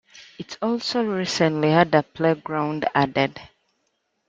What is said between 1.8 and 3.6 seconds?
a playground added.